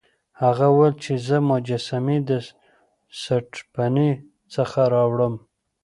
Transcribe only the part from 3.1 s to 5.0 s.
سټپني څخه